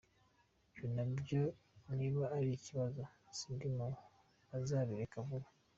Ibyo 0.67 0.85
nabyo 0.95 1.41
niba 1.97 2.23
ari 2.37 2.49
ikibazo, 2.57 3.01
sindi 3.37 3.67
mu 3.77 3.87
bazabireka 4.49 5.17
vuba. 5.27 5.49